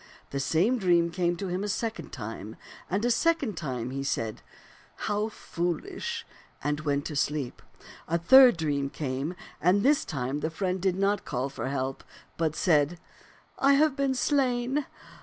[0.31, 2.55] The same dream came to him a second time,
[2.89, 6.25] and a second time he said, * How foolish!'
[6.63, 7.61] and went to sleep.
[8.07, 12.03] A third dream came, and this time the friend did not call for help,
[12.35, 12.99] but said,
[13.31, 14.87] * I have been slain.